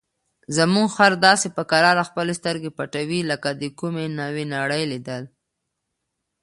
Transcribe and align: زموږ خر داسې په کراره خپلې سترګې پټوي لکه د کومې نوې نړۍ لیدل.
زموږ 0.57 0.87
خر 0.95 1.13
داسې 1.27 1.47
په 1.55 1.63
کراره 1.71 2.03
خپلې 2.09 2.33
سترګې 2.39 2.75
پټوي 2.77 3.21
لکه 3.31 3.49
د 3.61 3.63
کومې 3.79 4.05
نوې 4.19 4.45
نړۍ 4.55 4.83
لیدل. 4.91 5.23